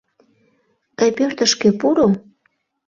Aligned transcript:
—Тый 0.97 1.09
пӧртышкӧ 1.17 1.69
пуро. 1.79 2.07